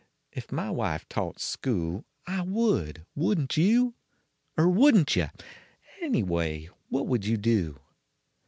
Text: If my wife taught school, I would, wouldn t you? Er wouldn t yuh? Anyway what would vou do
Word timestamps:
If 0.31 0.51
my 0.51 0.71
wife 0.71 1.07
taught 1.09 1.39
school, 1.39 2.05
I 2.25 2.41
would, 2.41 3.05
wouldn 3.15 3.47
t 3.49 3.69
you? 3.69 3.93
Er 4.57 4.67
wouldn 4.67 5.05
t 5.05 5.19
yuh? 5.19 5.27
Anyway 6.01 6.69
what 6.89 7.05
would 7.05 7.23
vou 7.23 7.37
do 7.37 7.79